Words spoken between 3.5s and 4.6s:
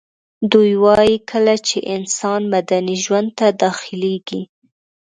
داخليږي